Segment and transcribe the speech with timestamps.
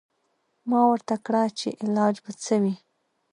[0.69, 2.75] ما ورته کړه چې علاج به څه وي.